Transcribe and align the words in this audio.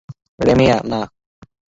রাম্যায়া, 0.39 0.77
না! 0.91 1.01